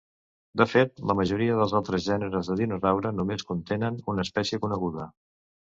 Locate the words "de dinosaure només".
2.53-3.47